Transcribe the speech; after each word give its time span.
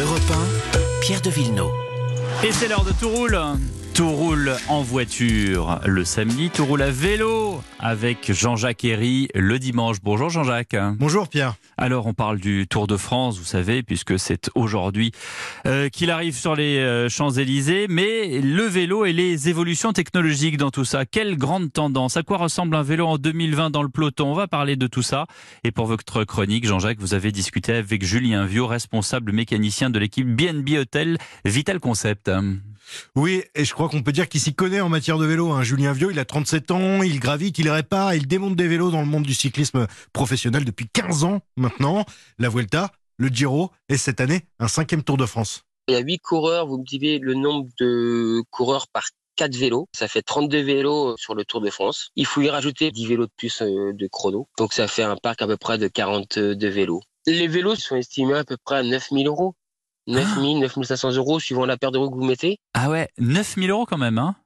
Europe 0.00 0.22
1, 0.74 0.78
Pierre 1.02 1.20
de 1.20 1.28
Villeneuve. 1.28 1.70
Et 2.42 2.50
c'est 2.50 2.66
l'heure 2.66 2.84
de 2.84 2.92
tout 2.92 3.10
roule. 3.10 3.38
Tout 3.92 4.08
roule 4.08 4.52
en 4.68 4.80
voiture 4.80 5.80
le 5.84 6.02
samedi, 6.06 6.48
tout 6.48 6.64
roule 6.64 6.80
à 6.80 6.90
vélo 6.90 7.62
avec 7.78 8.32
Jean-Jacques 8.32 8.86
Herry 8.86 9.28
le 9.34 9.58
dimanche. 9.58 9.98
Bonjour 10.02 10.30
Jean-Jacques. 10.30 10.76
Bonjour 10.98 11.28
Pierre. 11.28 11.56
Alors 11.82 12.06
on 12.06 12.14
parle 12.14 12.38
du 12.38 12.68
Tour 12.68 12.86
de 12.86 12.96
France, 12.96 13.40
vous 13.40 13.44
savez, 13.44 13.82
puisque 13.82 14.16
c'est 14.16 14.52
aujourd'hui 14.54 15.10
euh, 15.66 15.88
qu'il 15.88 16.12
arrive 16.12 16.36
sur 16.36 16.54
les 16.54 16.78
euh, 16.78 17.08
Champs-Élysées, 17.08 17.86
mais 17.88 18.40
le 18.40 18.62
vélo 18.62 19.04
et 19.04 19.12
les 19.12 19.48
évolutions 19.48 19.92
technologiques 19.92 20.58
dans 20.58 20.70
tout 20.70 20.84
ça. 20.84 21.04
Quelle 21.06 21.36
grande 21.36 21.72
tendance 21.72 22.16
À 22.16 22.22
quoi 22.22 22.36
ressemble 22.36 22.76
un 22.76 22.84
vélo 22.84 23.08
en 23.08 23.18
2020 23.18 23.70
dans 23.70 23.82
le 23.82 23.88
peloton? 23.88 24.30
On 24.30 24.34
va 24.34 24.46
parler 24.46 24.76
de 24.76 24.86
tout 24.86 25.02
ça. 25.02 25.26
Et 25.64 25.72
pour 25.72 25.86
votre 25.86 26.22
chronique, 26.22 26.68
Jean-Jacques, 26.68 27.00
vous 27.00 27.14
avez 27.14 27.32
discuté 27.32 27.72
avec 27.72 28.04
Julien 28.04 28.46
Vieux, 28.46 28.62
responsable 28.62 29.32
mécanicien 29.32 29.90
de 29.90 29.98
l'équipe 29.98 30.28
BNB 30.28 30.78
Hotel 30.78 31.18
Vital 31.44 31.80
Concept. 31.80 32.30
Oui, 33.16 33.42
et 33.54 33.64
je 33.64 33.72
crois 33.72 33.88
qu'on 33.88 34.02
peut 34.02 34.12
dire 34.12 34.28
qu'il 34.28 34.40
s'y 34.40 34.54
connaît 34.54 34.80
en 34.80 34.88
matière 34.88 35.18
de 35.18 35.26
vélo. 35.26 35.52
Hein. 35.52 35.62
Julien 35.62 35.92
Vieux, 35.92 36.10
il 36.10 36.18
a 36.18 36.24
37 36.24 36.70
ans, 36.70 37.02
il 37.02 37.20
gravite, 37.20 37.58
il 37.58 37.70
répare, 37.70 38.14
il 38.14 38.26
démonte 38.26 38.56
des 38.56 38.68
vélos 38.68 38.90
dans 38.90 39.00
le 39.00 39.06
monde 39.06 39.24
du 39.24 39.34
cyclisme 39.34 39.86
professionnel 40.12 40.64
depuis 40.64 40.88
15 40.92 41.24
ans 41.24 41.40
maintenant. 41.56 42.04
La 42.38 42.48
Vuelta, 42.48 42.90
le 43.18 43.28
Giro 43.28 43.70
et 43.88 43.96
cette 43.96 44.20
année, 44.20 44.42
un 44.58 44.68
cinquième 44.68 45.02
Tour 45.02 45.16
de 45.16 45.26
France. 45.26 45.64
Il 45.88 45.94
y 45.94 45.96
a 45.96 46.00
8 46.00 46.18
coureurs, 46.18 46.66
vous 46.66 46.78
me 46.78 46.84
dites 46.84 47.22
le 47.22 47.34
nombre 47.34 47.68
de 47.78 48.42
coureurs 48.50 48.86
par 48.88 49.04
4 49.36 49.56
vélos. 49.56 49.88
Ça 49.92 50.08
fait 50.08 50.22
32 50.22 50.60
vélos 50.60 51.16
sur 51.16 51.34
le 51.34 51.44
Tour 51.44 51.60
de 51.60 51.70
France. 51.70 52.10
Il 52.16 52.26
faut 52.26 52.40
y 52.40 52.50
rajouter 52.50 52.90
10 52.90 53.06
vélos 53.06 53.26
de 53.26 53.32
plus 53.36 53.62
euh, 53.62 53.92
de 53.92 54.06
chrono. 54.06 54.48
Donc 54.58 54.72
ça 54.72 54.86
fait 54.88 55.02
un 55.02 55.16
parc 55.16 55.42
à 55.42 55.46
peu 55.46 55.56
près 55.56 55.78
de 55.78 55.88
42 55.88 56.68
vélos. 56.68 57.00
Les 57.26 57.46
vélos 57.46 57.76
sont 57.76 57.96
estimés 57.96 58.34
à 58.34 58.44
peu 58.44 58.56
près 58.64 58.76
à 58.76 58.82
9000 58.82 59.26
euros. 59.28 59.54
9 60.06 60.34
000, 60.40 60.58
9 60.60 60.82
500 60.82 61.12
euros 61.12 61.38
suivant 61.40 61.64
la 61.66 61.76
paire 61.76 61.90
de 61.92 61.98
roues 61.98 62.10
que 62.10 62.16
vous 62.16 62.24
mettez. 62.24 62.58
Ah 62.74 62.90
ouais, 62.90 63.08
9 63.18 63.54
000 63.56 63.68
euros 63.68 63.86
quand 63.86 63.98
même, 63.98 64.18
hein 64.18 64.36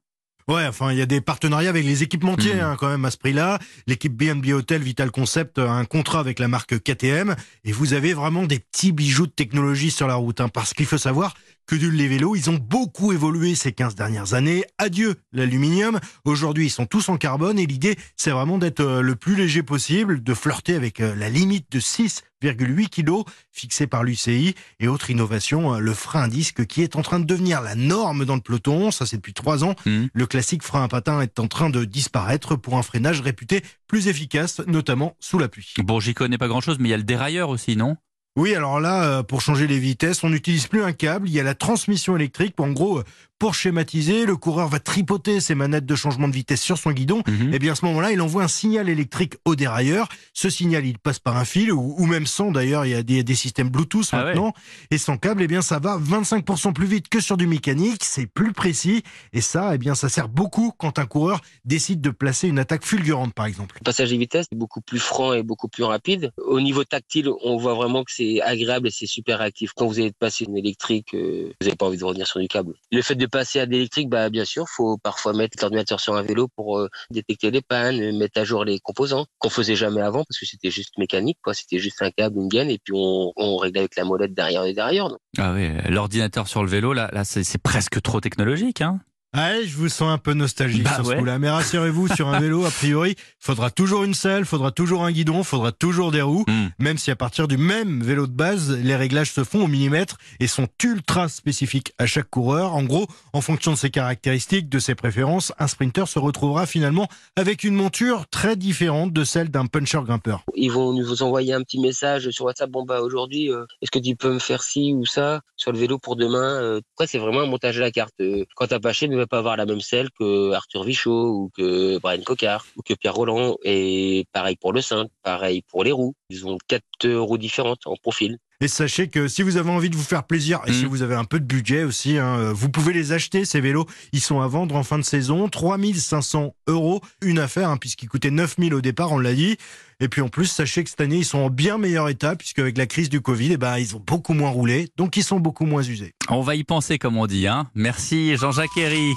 Ouais, 0.49 0.65
enfin, 0.69 0.93
il 0.93 0.99
y 0.99 1.03
a 1.03 1.07
des 1.07 1.21
partenariats 1.21 1.71
avec 1.71 1.85
les 1.85 2.05
équipementiers 2.05 2.55
Hmm. 2.55 2.61
hein, 2.61 2.77
quand 2.79 2.89
même 2.89 3.05
à 3.05 3.11
ce 3.11 3.17
prix-là. 3.17 3.59
L'équipe 3.89 4.15
BNB 4.17 4.53
Hotel 4.53 4.81
Vital 4.81 5.11
Concept 5.11 5.59
a 5.59 5.73
un 5.73 5.85
contrat 5.85 6.21
avec 6.21 6.39
la 6.39 6.47
marque 6.47 6.79
KTM 6.79 7.35
et 7.65 7.73
vous 7.73 7.95
avez 7.95 8.15
vraiment 8.15 8.45
des 8.45 8.61
petits 8.61 8.93
bijoux 8.93 9.27
de 9.27 9.33
technologie 9.33 9.91
sur 9.91 10.07
la 10.07 10.15
route. 10.15 10.41
hein, 10.41 10.49
parce 10.49 10.73
qu'il 10.73 10.87
faut 10.87 10.99
savoir 10.99 11.35
que 11.67 11.75
les 11.75 12.09
vélos, 12.09 12.37
ils 12.37 12.49
ont 12.49 12.59
beaucoup 12.61 13.13
évolué 13.13 13.55
ces 13.55 13.73
15 13.73 13.95
dernières 13.95 14.35
années. 14.35 14.65
Adieu 14.79 15.17
l'aluminium. 15.33 15.99
Aujourd'hui, 16.25 16.67
ils 16.67 16.71
sont 16.71 16.87
tous 16.87 17.09
en 17.09 17.17
carbone 17.17 17.59
et 17.59 17.67
l'idée, 17.67 17.97
c'est 18.17 18.31
vraiment 18.31 18.59
d'être 18.59 18.81
euh, 18.81 19.01
le 19.03 19.17
plus 19.17 19.35
léger 19.35 19.63
possible, 19.63 20.23
de 20.23 20.35
flirter 20.35 20.75
avec 20.75 21.01
euh, 21.01 21.15
la 21.17 21.29
limite 21.29 21.71
de 21.73 21.81
6,8 21.81 22.89
kg 22.89 23.25
fixée 23.51 23.87
par 23.87 24.05
l'UCI 24.05 24.55
et 24.79 24.89
autre 24.89 25.11
innovation, 25.11 25.75
euh, 25.75 25.79
le 25.79 25.93
frein 25.93 26.23
à 26.23 26.29
disque 26.29 26.67
qui 26.67 26.83
est 26.83 26.95
en 26.95 27.03
train 27.03 27.19
de 27.19 27.25
devenir 27.25 27.61
la 27.61 27.75
norme 27.75 28.25
dans 28.25 28.37
le 28.37 28.41
peloton. 28.41 28.91
Ça, 28.93 29.05
c'est 29.05 29.17
depuis 29.17 29.35
trois 29.35 29.65
ans. 29.65 29.75
Hmm. 29.87 30.07
Le 30.13 30.27
classique 30.27 30.63
frein 30.63 30.85
à 30.85 30.89
patin 30.89 31.21
est 31.21 31.41
en 31.41 31.49
train 31.49 31.71
de 31.71 31.85
disparaître 31.85 32.55
pour 32.55 32.79
un 32.79 32.83
freinage 32.83 33.21
réputé 33.21 33.63
plus 33.89 34.09
efficace, 34.09 34.61
notamment 34.67 35.17
sous 35.19 35.39
la 35.39 35.49
pluie. 35.49 35.75
Bon, 35.79 35.99
j'y 35.99 36.15
connais 36.15 36.39
pas 36.39 36.49
grand-chose, 36.49 36.79
mais 36.79 36.89
il 36.89 36.93
y 36.93 36.95
a 36.95 36.99
le 36.99 37.03
dérailleur 37.03 37.49
aussi, 37.49 37.77
non? 37.77 37.97
Oui, 38.37 38.55
alors 38.55 38.81
là, 38.81 39.05
euh, 39.05 39.23
pour 39.23 39.41
changer 39.41 39.67
les 39.67 39.79
vitesses, 39.79 40.23
on 40.23 40.29
n'utilise 40.29 40.67
plus 40.67 40.83
un 40.83 40.93
câble, 40.93 41.27
il 41.27 41.35
y 41.35 41.41
a 41.41 41.43
la 41.43 41.55
transmission 41.55 42.17
électrique. 42.17 42.55
En 42.61 42.71
gros, 42.71 42.99
euh, 42.99 43.05
pour 43.39 43.55
schématiser, 43.55 44.25
le 44.27 44.37
coureur 44.37 44.69
va 44.69 44.79
tripoter 44.79 45.41
ses 45.41 45.55
manettes 45.55 45.85
de 45.87 45.95
changement 45.95 46.29
de 46.29 46.33
vitesse 46.35 46.63
sur 46.63 46.79
son 46.79 46.93
guidon. 46.93 47.23
Mhm. 47.27 47.53
Et 47.55 47.59
bien 47.59 47.73
à 47.73 47.75
ce 47.75 47.85
moment-là, 47.85 48.13
il 48.13 48.21
envoie 48.21 48.45
un 48.45 48.49
signal 48.49 48.89
électrique 48.89 49.35
au 49.45 49.57
dérailleur. 49.57 50.09
Ce 50.33 50.49
signal, 50.49 50.87
il 50.87 50.99
passe 50.99 51.19
par 51.19 51.37
un 51.37 51.45
fil 51.45 51.73
ou, 51.73 51.95
ou 51.99 52.07
même 52.07 52.27
sans. 52.27 52.51
D'ailleurs, 52.51 52.87
il 52.87 52.93
y 52.93 52.95
a 52.95 53.03
des, 53.03 53.23
des 53.23 53.35
systèmes 53.35 53.69
Bluetooth 53.69 54.09
Ah 54.13 54.19
ouais. 54.19 54.25
maintenant. 54.27 54.53
Et 54.91 54.99
sans 54.99 55.19
câble, 55.19 55.43
eh 55.43 55.47
bien 55.47 55.63
ça 55.63 55.79
va 55.79 55.99
25% 55.99 56.73
plus 56.73 56.87
vite 56.87 57.09
que 57.09 57.21
sur 57.21 57.37
du 57.37 57.47
mécanique. 57.47 58.05
C'est 58.05 58.27
plus 58.27 58.53
précis. 58.53 59.03
Et 59.33 59.41
ça, 59.41 59.75
eh 59.75 59.79
bien 59.79 59.95
ça 59.95 60.09
sert 60.09 60.29
beaucoup 60.29 60.73
quand 60.79 60.99
un 60.99 61.07
coureur 61.07 61.41
décide 61.65 62.01
de 62.01 62.11
placer 62.11 62.49
une 62.49 62.59
attaque 62.59 62.85
fulgurante, 62.85 63.35
par 63.35 63.47
exemple. 63.47 63.77
Le 63.81 63.85
passage 63.85 64.11
de 64.11 64.17
vitesse 64.17 64.47
est 64.51 64.57
beaucoup 64.57 64.81
plus 64.81 64.99
franc 64.99 65.35
et 65.35 65.43
beaucoup 65.43 65.69
plus 65.69 65.85
rapide. 65.85 66.33
Au 66.39 66.61
niveau 66.61 66.85
tactile, 66.85 67.29
on 67.43 67.57
voit 67.59 67.75
vraiment 67.75 68.03
que 68.05 68.13
c'est 68.13 68.41
agréable 68.41 68.89
et 68.89 68.91
c'est 68.91 69.07
super 69.07 69.41
actif. 69.41 69.73
Quand 69.77 69.87
vous 69.87 69.99
allez 69.99 70.13
passer 70.13 70.45
une 70.45 70.57
électrique, 70.57 71.15
euh, 71.15 71.53
vous 71.61 71.67
n'avez 71.67 71.77
pas 71.77 71.87
envie 71.87 71.99
de 71.99 72.05
revenir 72.05 72.27
sur 72.27 72.41
du 72.41 72.49
câble. 72.49 72.75
Le 72.91 73.03
fait 73.03 73.15
de 73.15 73.26
passer 73.27 73.61
à 73.61 73.67
l'électrique, 73.67 74.09
bah, 74.09 74.31
bien 74.31 74.45
sûr, 74.45 74.67
faut 74.69 74.99
parfois 74.99 75.33
mettre 75.33 75.59
l'ordinateur 75.61 76.01
sur 76.01 76.15
un 76.15 76.23
vélo 76.23 76.49
pour 76.49 76.79
euh, 76.79 76.89
détecter 77.11 77.51
les 77.51 77.63
pannes, 77.63 78.17
mettre 78.19 78.41
à 78.41 78.45
jour 78.45 78.65
les 78.65 78.79
composants 78.81 79.27
qu'on 79.39 79.51
faisait 79.51 79.77
jamais 79.77 80.01
avant 80.01 80.25
parce 80.25 80.39
que 80.39 80.47
c'était 80.47 80.71
juste 80.71 80.99
mécanique, 80.99 81.39
quoi. 81.43 81.55
C'était 81.55 81.79
juste 81.79 82.03
un 82.03 82.11
câble, 82.11 82.39
une 82.39 82.49
gaine 82.49 82.71
et 82.71 82.79
puis 82.79 82.95
on, 82.95 83.33
on 83.37 83.57
réglait 83.57 83.81
avec 83.81 83.97
la 83.97 84.05
molette 84.05 84.35
derrière 84.35 84.65
et 84.65 84.75
derrière. 84.75 85.09
Ah 85.39 85.53
oui, 85.53 85.71
l'ordinateur 85.89 86.49
sur 86.49 86.63
le 86.63 86.69
vélo, 86.69 86.93
là, 86.93 87.11
là 87.13 87.25
c'est 87.25 87.59
presque 87.59 88.01
trop 88.03 88.21
technologique, 88.21 88.81
hein 88.81 89.01
Ah, 89.33 89.63
je 89.63 89.77
vous 89.77 89.89
sens 89.91 90.09
un 90.11 90.17
peu 90.19 90.33
nostalgique 90.33 90.85
Bah 90.85 90.95
sur 90.95 91.05
ce 91.05 91.11
ouais. 91.11 91.19
coup-là. 91.19 91.39
Mais 91.39 91.51
rassurez-vous, 91.51 92.09
sur 92.09 92.29
un 92.29 92.41
vélo, 92.41 92.65
a 92.65 92.71
priori, 92.71 93.17
faudra 93.39 93.71
toujours 93.71 94.03
une 94.03 94.15
selle, 94.15 94.47
faudra 94.47 94.71
toujours 94.71 95.05
un 95.05 95.13
guidon, 95.13 95.43
faudra 95.43 95.73
toujours 95.73 96.11
des 96.11 96.23
roues. 96.23 96.45
Hmm. 96.49 96.69
Même 96.79 96.97
si 96.97 97.11
à 97.11 97.17
partir 97.17 97.47
du 97.47 97.59
même 97.59 98.03
vélo 98.03 98.27
de 98.27 98.33
base, 98.33 98.71
les 98.83 98.97
réglages 98.97 99.33
se 99.33 99.45
font 99.45 99.65
au 99.65 99.67
millimètre 99.67 100.17
et 100.41 100.47
sont 100.47 100.69
ultra 100.83 101.29
spécifiques 101.29 101.93
à 101.99 102.07
chaque 102.07 102.31
coureur. 102.31 102.75
En 102.75 102.83
gros, 102.85 103.07
en 103.35 103.43
fonction 103.43 103.73
de 103.73 103.77
ses 103.77 103.91
caractéristiques, 103.91 104.71
de 104.71 104.79
ses 104.79 104.95
préférences, 104.95 105.53
un 105.59 105.67
sprinter 105.67 106.09
se 106.09 106.19
retrouvera 106.19 106.65
finalement 106.65 107.07
avec 107.37 107.63
une 107.65 107.75
monture 107.75 108.27
très 108.31 108.57
différente 108.57 109.13
de 109.13 109.25
celle 109.25 109.51
d'un 109.51 109.67
puncher 109.67 110.01
grimpeur. 110.07 110.45
ils 110.55 110.71
vont 110.73 110.93
nous 110.95 111.23
envoyer 111.23 111.53
un 111.53 111.61
petit 111.63 111.79
message 111.81 112.31
sur 112.31 112.47
WhatsApp. 112.47 112.71
Bon 112.71 112.85
bah 112.85 113.01
aujourd'hui, 113.03 113.53
euh, 113.53 113.65
est-ce 113.83 113.91
que 113.91 113.99
tu 113.99 114.17
peux 114.17 114.33
me 114.33 114.39
faire 114.39 114.63
ci 114.63 114.95
ou 114.95 115.05
ça 115.05 115.43
sur 115.57 115.73
le 115.73 115.79
vélo 115.79 115.99
pour 115.99 116.17
demain 116.17 116.61
euh, 116.63 116.81
Après, 116.95 117.07
c'est 117.07 117.19
vraiment 117.19 117.41
un 117.41 117.47
montage 117.47 117.77
à 117.79 117.81
la 117.83 117.91
carte. 117.91 118.15
Euh, 118.21 118.45
Quand 118.55 118.73
Apache 118.73 119.03
ne 119.17 119.23
va 119.23 119.27
pas 119.27 119.39
avoir 119.39 119.57
la 119.57 119.67
même 119.67 119.81
selle 119.81 120.11
que 120.19 120.53
Arthur 120.53 120.85
Vichot 120.85 121.29
ou 121.29 121.51
que 121.57 121.99
Brian 121.99 122.23
Cocard 122.23 122.65
ou 122.77 122.83
que 122.83 122.95
Pierre 122.95 123.15
Roland. 123.15 123.57
Et 123.65 124.27
pareil 124.33 124.57
pour 124.57 124.73
le 124.73 124.81
cintre, 124.81 125.11
pareil 125.23 125.63
pour 125.63 125.85
les 125.85 125.93
roues. 125.93 126.15
Ils 126.31 126.47
ont 126.47 126.59
quatre 126.69 127.09
roues 127.09 127.39
différentes 127.39 127.87
en 127.87 127.97
profil. 127.97 128.39
Et 128.63 128.69
sachez 128.69 129.09
que 129.09 129.29
si 129.29 129.43
vous 129.43 129.59
avez 129.59 129.71
envie 129.71 129.91
de 129.91 129.97
vous 129.97 130.03
faire 130.03 130.25
plaisir 130.25 130.61
et 130.67 130.71
Mm. 130.71 130.75
si 130.75 130.85
vous 130.87 131.03
avez 131.03 131.15
un 131.15 131.25
peu 131.25 131.39
de 131.41 131.45
budget 131.45 131.85
aussi, 131.85 132.17
hein, 132.17 132.39
euh, 132.39 132.53
vous 132.55 132.71
pouvez 132.71 132.93
les 132.95 133.13
acheter, 133.13 133.45
ces 133.45 133.61
vélos. 133.61 133.87
Ils 134.13 134.21
sont 134.23 134.41
à 134.41 134.49
vendre 134.49 134.75
en 134.77 134.83
fin 134.83 134.99
de 134.99 135.05
saison. 135.05 135.49
3500 135.49 136.55
euros, 136.67 137.01
une 137.23 137.39
affaire, 137.39 137.69
hein, 137.71 137.77
puisqu'ils 137.77 138.09
coûtaient 138.09 138.31
9000 138.31 138.73
au 138.75 138.81
départ, 138.81 139.13
on 139.13 139.19
l'a 139.19 139.35
dit. 139.35 139.57
Et 140.01 140.09
puis 140.09 140.21
en 140.23 140.29
plus, 140.29 140.47
sachez 140.47 140.85
que 140.85 140.91
cette 140.91 141.01
année, 141.01 141.17
ils 141.19 141.25
sont 141.25 141.39
en 141.39 141.51
bien 141.51 141.77
meilleur 141.79 142.09
état, 142.09 142.35
puisque 142.37 142.59
avec 142.59 142.77
la 142.79 142.87
crise 142.87 143.09
du 143.09 143.21
Covid, 143.21 143.53
eh 143.53 143.57
ben, 143.57 143.79
ils 143.79 143.95
ont 143.97 144.03
beaucoup 144.07 144.35
moins 144.35 144.51
roulé, 144.51 144.89
donc 144.97 145.17
ils 145.17 145.25
sont 145.25 145.41
beaucoup 145.41 145.65
moins 145.67 145.83
usés. 145.83 146.13
On 146.29 146.41
va 146.43 146.55
y 146.55 146.65
penser, 146.65 146.99
comme 146.99 147.17
on 147.17 147.27
dit. 147.27 147.47
Hein 147.47 147.69
Merci 147.75 148.37
Jean-Jacques 148.37 148.77
Herry. 148.77 149.13